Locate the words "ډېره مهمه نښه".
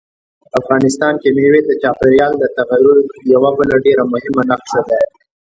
3.85-4.81